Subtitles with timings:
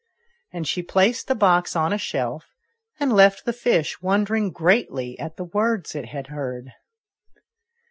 [0.51, 2.45] And she placed the box on a shelf,
[2.99, 6.71] and left the fish wondering greatly at the words it had heard.